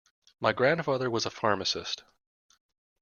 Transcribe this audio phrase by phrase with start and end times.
[0.39, 2.03] My grandfather was a pharmacist.